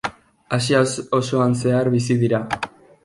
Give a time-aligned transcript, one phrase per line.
[0.57, 0.79] Asia
[1.19, 2.41] osoan zehar bizi dira.